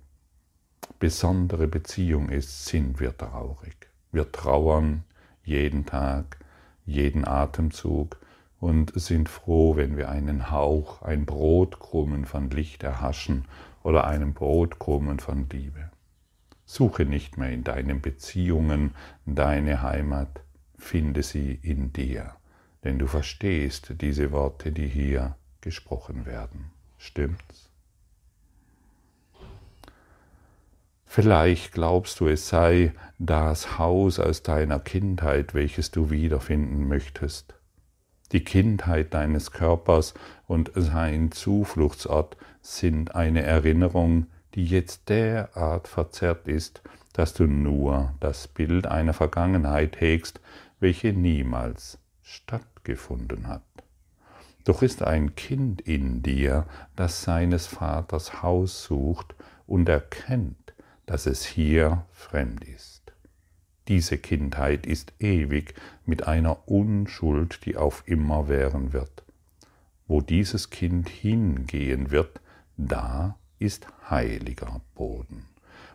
besondere 1.00 1.66
Beziehung 1.66 2.28
ist, 2.28 2.66
sind 2.66 3.00
wir 3.00 3.16
traurig. 3.16 3.88
Wir 4.12 4.30
trauern 4.30 5.04
jeden 5.42 5.84
Tag, 5.84 6.38
jeden 6.86 7.26
Atemzug 7.26 8.18
und 8.60 8.92
sind 8.94 9.28
froh, 9.28 9.74
wenn 9.74 9.96
wir 9.96 10.08
einen 10.08 10.52
Hauch, 10.52 11.02
ein 11.02 11.26
Brotkrumen 11.26 12.24
von 12.24 12.50
Licht 12.50 12.84
erhaschen 12.84 13.46
oder 13.82 14.06
einen 14.06 14.34
Brotkrumen 14.34 15.18
von 15.18 15.48
Liebe. 15.50 15.90
Suche 16.64 17.04
nicht 17.04 17.36
mehr 17.36 17.50
in 17.50 17.64
deinen 17.64 18.00
Beziehungen 18.00 18.94
deine 19.26 19.82
Heimat, 19.82 20.44
finde 20.78 21.24
sie 21.24 21.58
in 21.62 21.92
dir, 21.92 22.36
denn 22.84 22.98
du 22.98 23.06
verstehst 23.06 23.94
diese 24.00 24.32
Worte, 24.32 24.72
die 24.72 24.88
hier 24.88 25.36
gesprochen 25.60 26.26
werden. 26.26 26.70
Stimmt's? 26.98 27.68
Vielleicht 31.04 31.72
glaubst 31.72 32.20
du, 32.20 32.28
es 32.28 32.48
sei 32.48 32.94
das 33.18 33.78
Haus 33.78 34.18
aus 34.18 34.42
deiner 34.42 34.80
Kindheit, 34.80 35.52
welches 35.52 35.90
du 35.90 36.10
wiederfinden 36.10 36.88
möchtest. 36.88 37.54
Die 38.32 38.42
Kindheit 38.42 39.12
deines 39.12 39.50
Körpers 39.50 40.14
und 40.46 40.72
sein 40.74 41.30
Zufluchtsort 41.30 42.38
sind 42.62 43.14
eine 43.14 43.42
Erinnerung, 43.42 44.26
die 44.54 44.64
jetzt 44.64 45.10
derart 45.10 45.86
verzerrt 45.86 46.48
ist, 46.48 46.80
dass 47.12 47.34
du 47.34 47.44
nur 47.44 48.14
das 48.20 48.48
Bild 48.48 48.86
einer 48.86 49.12
Vergangenheit 49.12 50.00
hegst, 50.00 50.40
welche 50.80 51.12
niemals 51.12 51.98
stattgefunden 52.82 53.48
hat. 53.48 53.62
Doch 54.64 54.82
ist 54.82 55.02
ein 55.02 55.34
Kind 55.34 55.80
in 55.80 56.22
dir, 56.22 56.66
das 56.94 57.22
seines 57.22 57.66
Vaters 57.66 58.42
Haus 58.42 58.84
sucht 58.84 59.34
und 59.66 59.88
erkennt, 59.88 60.74
dass 61.06 61.26
es 61.26 61.44
hier 61.44 62.06
fremd 62.12 62.64
ist. 62.64 63.12
Diese 63.88 64.18
Kindheit 64.18 64.86
ist 64.86 65.12
ewig 65.18 65.74
mit 66.06 66.28
einer 66.28 66.68
Unschuld, 66.68 67.64
die 67.66 67.76
auf 67.76 68.04
immer 68.06 68.48
währen 68.48 68.92
wird. 68.92 69.24
Wo 70.06 70.20
dieses 70.20 70.70
Kind 70.70 71.08
hingehen 71.08 72.12
wird, 72.12 72.40
da 72.76 73.36
ist 73.58 73.86
heiliger 74.08 74.80
Boden. 74.94 75.46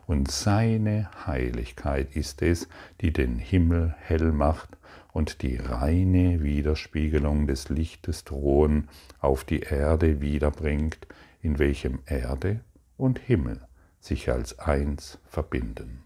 Und 0.06 0.30
seine 0.30 1.10
Heiligkeit 1.26 2.14
ist 2.14 2.42
es, 2.42 2.68
die 3.00 3.12
den 3.12 3.38
Himmel 3.38 3.94
hell 3.98 4.32
macht 4.32 4.77
und 5.12 5.42
die 5.42 5.56
reine 5.56 6.42
Widerspiegelung 6.42 7.46
des 7.46 7.68
Lichtes 7.68 8.24
drohen 8.24 8.88
auf 9.20 9.44
die 9.44 9.60
Erde 9.60 10.20
wiederbringt, 10.20 11.06
in 11.42 11.58
welchem 11.58 12.00
Erde 12.06 12.60
und 12.96 13.18
Himmel 13.18 13.60
sich 14.00 14.30
als 14.30 14.58
eins 14.58 15.18
verbinden. 15.28 16.02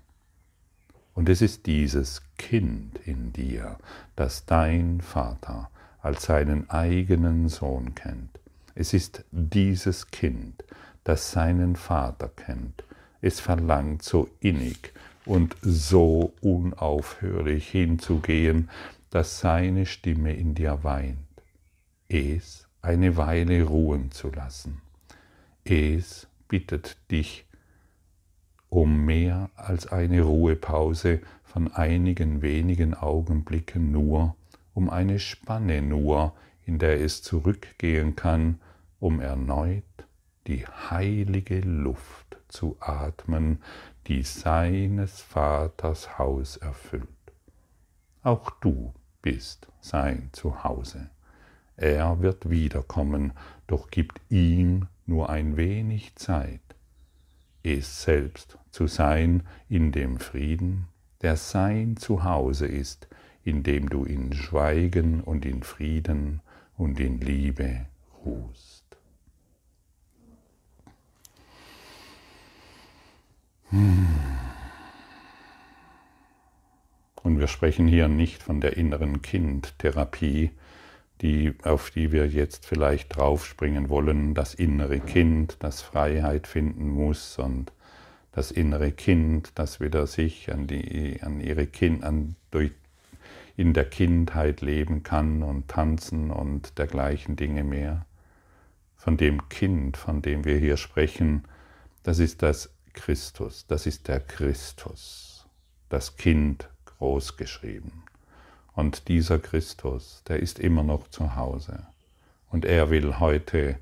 Und 1.15 1.29
es 1.29 1.43
ist 1.43 1.67
dieses 1.67 2.23
Kind 2.39 2.99
in 3.05 3.33
dir, 3.33 3.79
das 4.17 4.47
dein 4.47 5.01
Vater 5.01 5.71
als 6.01 6.25
seinen 6.25 6.71
eigenen 6.71 7.49
Sohn 7.49 7.95
kennt. 7.95 8.41
Es 8.75 8.95
ist 8.95 9.25
dieses 9.31 10.11
Kind, 10.11 10.65
das 11.05 11.31
seinen 11.31 11.77
Vater 11.77 12.29
kennt. 12.29 12.85
Es 13.21 13.41
verlangt 13.41 14.03
so 14.03 14.29
innig 14.41 14.93
und 15.25 15.57
so 15.63 16.33
unaufhörlich 16.41 17.69
hinzugehen, 17.69 18.71
dass 19.13 19.41
seine 19.41 19.85
Stimme 19.85 20.33
in 20.33 20.55
dir 20.55 20.85
weint, 20.85 21.19
es 22.09 22.67
eine 22.81 23.19
Weile 23.19 23.65
ruhen 23.65 24.11
zu 24.11 24.31
lassen. 24.31 24.81
Es 25.65 26.29
bittet 26.49 26.97
dich 27.11 27.45
um 28.71 29.05
mehr 29.05 29.51
als 29.55 29.87
eine 29.87 30.23
Ruhepause 30.23 31.21
von 31.45 31.71
einigen 31.71 32.41
wenigen 32.41 32.95
Augenblicken 32.95 33.93
nur, 33.93 34.35
um 34.73 34.89
eine 34.89 35.19
Spanne 35.19 35.83
nur, 35.83 36.33
in 36.65 36.79
der 36.79 36.99
es 37.03 37.21
zurückgehen 37.21 38.17
kann, 38.17 38.63
um 38.99 39.21
erneut 39.21 39.85
die 40.47 40.65
heilige 40.67 41.61
Luft 41.61 42.39
zu 42.49 42.79
atmen, 42.81 43.59
die 44.07 44.23
seines 44.23 45.21
Vaters 45.21 46.19
Haus 46.19 46.57
erfüllt. 46.57 47.09
Auch 48.23 48.49
du 48.53 48.95
bist 49.23 49.69
sein 49.81 50.29
Zuhause. 50.33 51.09
Er 51.77 52.21
wird 52.21 52.51
wiederkommen, 52.51 53.33
doch 53.67 53.91
gibt 53.91 54.21
ihm 54.29 54.89
nur 55.07 55.31
ein 55.31 55.57
wenig 55.57 56.15
Zeit, 56.17 56.61
es 57.63 58.03
selbst 58.03 58.59
zu 58.71 58.87
sein 58.87 59.45
in 59.69 59.93
dem 59.93 60.19
Frieden, 60.19 60.89
der 61.23 61.37
sein 61.37 61.97
Zuhause 61.97 62.67
ist, 62.67 63.09
in 63.45 63.63
dem 63.63 63.89
du 63.89 64.05
in 64.05 64.33
Schweigen 64.33 65.21
und 65.21 65.45
in 65.45 65.63
Frieden 65.63 66.41
und 66.77 67.01
in 67.01 67.21
Liebe 67.21 67.87
ruhst. 68.25 68.83
Und 77.23 77.39
wir 77.39 77.47
sprechen 77.47 77.87
hier 77.87 78.09
nicht 78.09 78.43
von 78.43 78.61
der 78.61 78.77
inneren 78.77 79.23
Kindtherapie, 79.23 80.51
die, 81.21 81.55
auf 81.63 81.91
die 81.91 82.11
wir 82.11 82.27
jetzt 82.27 82.67
vielleicht 82.67 83.17
draufspringen 83.17 83.89
wollen, 83.89 84.35
das 84.35 84.55
innere 84.55 84.99
Kind, 84.99 85.57
das 85.61 85.81
Freiheit 85.81 86.49
finden 86.49 86.89
muss 86.89 87.39
und 87.39 87.73
das 88.33 88.51
innere 88.51 88.91
Kind, 88.91 89.53
das 89.55 89.79
wieder 89.79 90.07
sich 90.07 90.53
an, 90.53 90.67
die, 90.67 91.21
an 91.23 91.41
ihre 91.41 91.67
Kind, 91.67 92.03
an, 92.03 92.35
durch, 92.51 92.73
in 93.57 93.73
der 93.73 93.85
Kindheit 93.85 94.63
leben 94.63 95.05
kann 95.05 95.43
und 95.45 95.69
tanzen 95.69 96.31
und 96.31 96.79
dergleichen 96.79 97.37
Dinge 97.37 97.63
mehr. 97.63 98.05
Von 98.97 99.17
dem 99.17 99.49
Kind, 99.49 99.97
von 99.97 100.23
dem 100.23 100.45
wir 100.45 100.57
hier 100.57 100.77
sprechen, 100.77 101.45
das 102.03 102.19
ist 102.19 102.43
das 102.43 102.71
Christus, 102.95 103.67
das 103.69 103.87
ist 103.87 104.09
der 104.09 104.21
Christus, 104.21 105.47
das 105.89 106.17
Kind 106.17 106.69
groß 107.03 107.37
geschrieben. 107.37 108.05
Und 108.75 109.09
dieser 109.09 109.41
Christus, 109.41 110.23
der 110.29 110.39
ist 110.39 110.61
immer 110.61 110.85
noch 110.85 111.09
zu 111.09 111.35
Hause. 111.35 111.85
Und 112.49 112.65
er 112.65 112.91
will 112.91 113.19
heute 113.19 113.77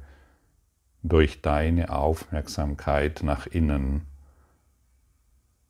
durch 1.03 1.43
deine 1.43 1.91
Aufmerksamkeit 1.91 3.23
nach 3.23 3.47
innen 3.47 4.07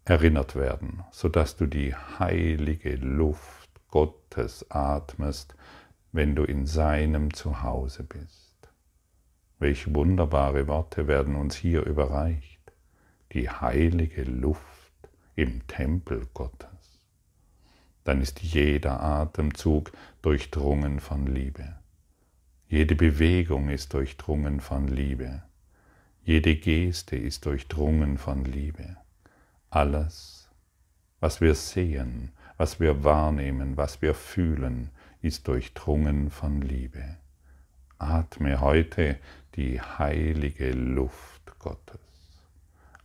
erinnert 0.04 0.54
werden, 0.54 1.02
sodass 1.10 1.56
du 1.56 1.66
die 1.66 1.92
heilige 1.92 2.94
Luft 2.94 3.70
Gottes 3.88 4.70
atmest, 4.70 5.56
wenn 6.12 6.36
du 6.36 6.44
in 6.44 6.66
seinem 6.66 7.34
Zuhause 7.34 8.04
bist. 8.04 8.70
Welch 9.58 9.92
wunderbare 9.92 10.68
Worte 10.68 11.08
werden 11.08 11.34
uns 11.34 11.56
hier 11.56 11.84
überreicht 11.84 12.60
die 13.32 13.50
heilige 13.50 14.22
Luft 14.22 14.92
im 15.34 15.66
Tempel 15.66 16.26
Gottes, 16.32 16.69
dann 18.04 18.20
ist 18.20 18.42
jeder 18.42 19.00
Atemzug 19.00 19.92
durchdrungen 20.22 21.00
von 21.00 21.26
Liebe. 21.26 21.76
Jede 22.68 22.94
Bewegung 22.94 23.68
ist 23.68 23.94
durchdrungen 23.94 24.60
von 24.60 24.86
Liebe. 24.88 25.42
Jede 26.22 26.54
Geste 26.54 27.16
ist 27.16 27.46
durchdrungen 27.46 28.18
von 28.18 28.44
Liebe. 28.44 28.96
Alles, 29.70 30.48
was 31.18 31.40
wir 31.40 31.54
sehen, 31.54 32.32
was 32.56 32.78
wir 32.78 33.04
wahrnehmen, 33.04 33.76
was 33.76 34.02
wir 34.02 34.14
fühlen, 34.14 34.90
ist 35.22 35.48
durchdrungen 35.48 36.30
von 36.30 36.62
Liebe. 36.62 37.16
Atme 37.98 38.60
heute 38.60 39.18
die 39.56 39.80
heilige 39.80 40.70
Luft 40.72 41.58
Gottes. 41.58 42.09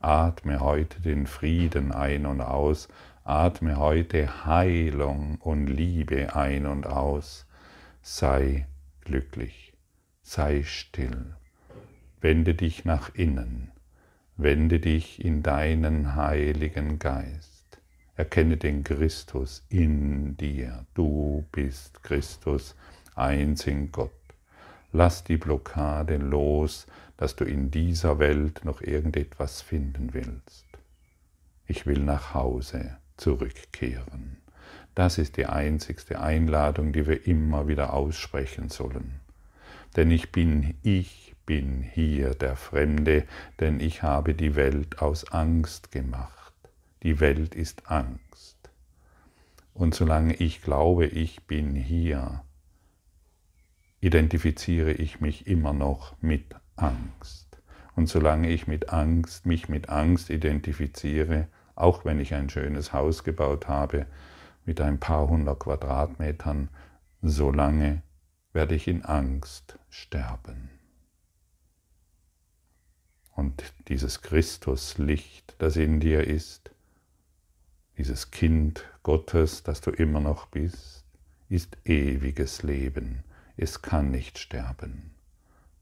Atme 0.05 0.59
heute 0.59 1.01
den 1.01 1.25
Frieden 1.25 1.91
ein 1.91 2.27
und 2.27 2.39
aus. 2.39 2.89
Atme 3.23 3.77
heute 3.77 4.45
Heilung 4.45 5.39
und 5.41 5.65
Liebe 5.65 6.35
ein 6.35 6.67
und 6.67 6.85
aus. 6.85 7.47
Sei 8.03 8.67
glücklich, 9.01 9.73
sei 10.21 10.61
still, 10.61 11.35
Wende 12.21 12.53
dich 12.53 12.85
nach 12.85 13.15
innen. 13.15 13.71
Wende 14.37 14.79
dich 14.79 15.25
in 15.25 15.41
deinen 15.41 16.15
heiligen 16.15 16.99
Geist. 16.99 17.81
Erkenne 18.13 18.57
den 18.57 18.83
Christus 18.83 19.65
in 19.69 20.37
dir. 20.37 20.85
Du 20.93 21.45
bist 21.51 22.03
Christus, 22.03 22.75
eins 23.15 23.65
in 23.65 23.91
Gott. 23.91 24.11
Lass 24.91 25.23
die 25.23 25.37
Blockade 25.37 26.17
los, 26.17 26.85
dass 27.17 27.35
du 27.35 27.45
in 27.45 27.71
dieser 27.71 28.19
Welt 28.19 28.65
noch 28.65 28.81
irgendetwas 28.81 29.61
finden 29.61 30.13
willst. 30.13 30.65
Ich 31.67 31.85
will 31.85 31.99
nach 31.99 32.33
Hause 32.33 32.97
zurückkehren. 33.17 34.37
Das 34.93 35.17
ist 35.17 35.37
die 35.37 35.45
einzigste 35.45 36.21
Einladung, 36.21 36.93
die 36.93 37.07
wir 37.07 37.25
immer 37.27 37.67
wieder 37.67 37.93
aussprechen 37.93 38.69
sollen. 38.69 39.19
Denn 39.95 40.11
ich 40.11 40.31
bin 40.31 40.75
ich 40.83 41.35
bin 41.45 41.81
hier 41.81 42.33
der 42.33 42.55
Fremde, 42.55 43.25
denn 43.59 43.79
ich 43.79 44.03
habe 44.03 44.33
die 44.33 44.55
Welt 44.55 44.99
aus 44.99 45.31
Angst 45.31 45.91
gemacht. 45.91 46.53
Die 47.03 47.19
Welt 47.19 47.55
ist 47.55 47.89
Angst. 47.89 48.57
Und 49.73 49.93
solange 49.93 50.33
ich 50.35 50.61
glaube, 50.61 51.05
ich 51.05 51.43
bin 51.43 51.75
hier, 51.75 52.43
identifiziere 53.99 54.93
ich 54.93 55.19
mich 55.19 55.47
immer 55.47 55.73
noch 55.73 56.15
mit 56.21 56.55
Angst. 56.75 57.57
Und 57.95 58.07
solange 58.07 58.49
ich 58.49 58.67
mit 58.67 58.89
Angst, 58.89 59.45
mich 59.45 59.69
mit 59.69 59.89
Angst 59.89 60.29
identifiziere, 60.29 61.47
auch 61.75 62.05
wenn 62.05 62.19
ich 62.19 62.33
ein 62.33 62.49
schönes 62.49 62.93
Haus 62.93 63.23
gebaut 63.23 63.67
habe, 63.67 64.05
mit 64.65 64.81
ein 64.81 64.99
paar 64.99 65.27
hundert 65.27 65.59
Quadratmetern, 65.59 66.69
solange 67.21 68.01
werde 68.53 68.75
ich 68.75 68.87
in 68.87 69.03
Angst 69.03 69.77
sterben. 69.89 70.69
Und 73.31 73.73
dieses 73.89 74.21
Christuslicht, 74.21 75.55
das 75.57 75.75
in 75.75 75.99
dir 75.99 76.25
ist, 76.25 76.71
dieses 77.97 78.31
Kind 78.31 78.85
Gottes, 79.03 79.63
das 79.63 79.81
du 79.81 79.91
immer 79.91 80.19
noch 80.19 80.47
bist, 80.47 81.05
ist 81.49 81.77
ewiges 81.85 82.63
Leben. 82.63 83.23
Es 83.57 83.81
kann 83.81 84.11
nicht 84.11 84.37
sterben. 84.37 85.14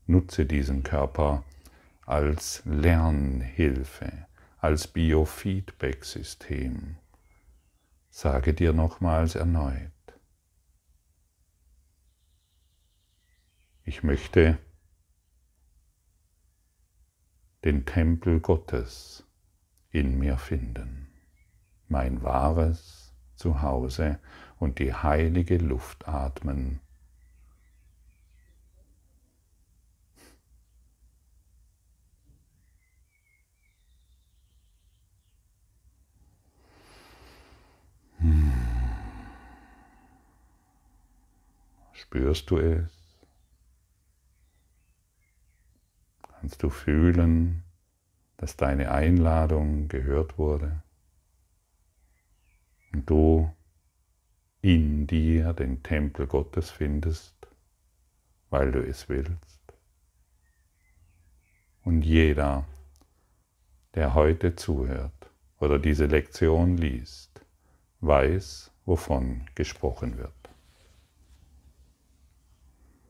Nutze 0.06 0.46
diesen 0.46 0.84
Körper 0.84 1.44
als 2.06 2.62
Lernhilfe, 2.66 4.28
als 4.60 4.88
Biofeedback-System. 4.88 6.98
Sage 8.10 8.54
dir 8.54 8.74
nochmals 8.74 9.36
erneut, 9.36 9.92
ich 13.86 14.04
möchte 14.04 14.58
den 17.64 17.86
Tempel 17.86 18.40
Gottes 18.40 19.26
in 19.90 20.20
mir 20.20 20.38
finden, 20.38 21.08
mein 21.88 22.24
wahres 22.24 23.14
Zuhause 23.36 24.20
und 24.60 24.80
die 24.80 24.94
heilige 24.94 25.58
Luft 25.58 26.08
atmen. 26.08 26.80
Spürst 42.14 42.52
du 42.52 42.60
es? 42.60 42.92
kannst 46.22 46.62
du 46.62 46.70
fühlen, 46.70 47.64
dass 48.38 48.56
deine 48.56 48.92
Einladung 48.92 49.88
gehört 49.88 50.38
wurde 50.38 50.84
und 52.92 53.10
du 53.10 53.52
in 54.62 55.08
dir 55.08 55.54
den 55.54 55.82
Tempel 55.82 56.28
Gottes 56.28 56.70
findest, 56.70 57.48
weil 58.52 58.72
du 58.72 58.86
es 58.86 59.10
willst. 59.10 59.74
Und 61.84 62.04
jeder, 62.04 62.68
der 63.96 64.14
heute 64.14 64.56
zuhört 64.56 65.32
oder 65.60 65.80
diese 65.80 66.06
Lektion 66.06 66.78
liest, 66.78 67.44
weiß, 68.02 68.72
wovon 68.86 69.50
gesprochen 69.56 70.20
wird. 70.20 70.43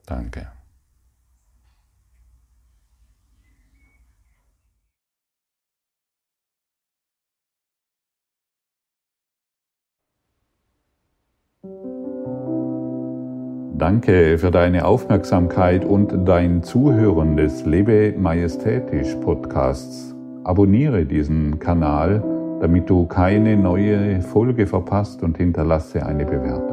Danke. 0.05 0.47
Danke 13.77 14.37
für 14.37 14.51
deine 14.51 14.85
Aufmerksamkeit 14.85 15.83
und 15.83 16.27
dein 16.27 16.63
Zuhören 16.63 17.35
des 17.35 17.65
Lebe 17.65 18.13
Majestätisch 18.17 19.15
Podcasts. 19.15 20.15
Abonniere 20.45 21.05
diesen 21.05 21.59
Kanal, 21.59 22.23
damit 22.61 22.89
du 22.89 23.05
keine 23.07 23.57
neue 23.57 24.21
Folge 24.21 24.67
verpasst 24.67 25.23
und 25.23 25.37
hinterlasse 25.37 26.05
eine 26.05 26.25
Bewertung. 26.25 26.72